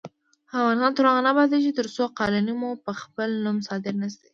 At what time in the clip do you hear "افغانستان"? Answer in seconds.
0.57-0.91